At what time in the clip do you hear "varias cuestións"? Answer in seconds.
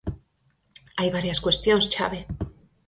1.17-1.85